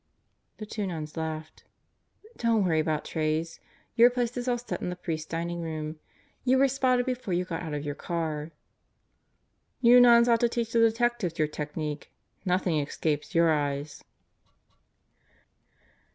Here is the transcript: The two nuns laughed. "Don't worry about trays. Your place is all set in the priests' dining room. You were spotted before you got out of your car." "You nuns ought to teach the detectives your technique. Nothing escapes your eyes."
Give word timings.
The 0.57 0.65
two 0.65 0.87
nuns 0.87 1.15
laughed. 1.15 1.63
"Don't 2.37 2.63
worry 2.65 2.79
about 2.79 3.05
trays. 3.05 3.59
Your 3.95 4.09
place 4.09 4.35
is 4.35 4.47
all 4.47 4.57
set 4.57 4.81
in 4.81 4.89
the 4.89 4.95
priests' 4.95 5.29
dining 5.29 5.61
room. 5.61 5.99
You 6.43 6.57
were 6.57 6.67
spotted 6.69 7.05
before 7.05 7.35
you 7.35 7.45
got 7.45 7.61
out 7.61 7.75
of 7.75 7.85
your 7.85 7.93
car." 7.93 8.49
"You 9.79 10.01
nuns 10.01 10.27
ought 10.27 10.39
to 10.39 10.49
teach 10.49 10.73
the 10.73 10.79
detectives 10.79 11.37
your 11.37 11.47
technique. 11.47 12.11
Nothing 12.45 12.79
escapes 12.79 13.35
your 13.35 13.51
eyes." 13.51 14.03